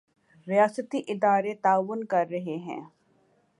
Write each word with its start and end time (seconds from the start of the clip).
ریاستی 0.47 0.99
ادارے 1.07 1.53
تعاون 1.63 2.03
کر 2.03 2.25
رہے 2.31 2.55
ہیں۔ 2.57 2.81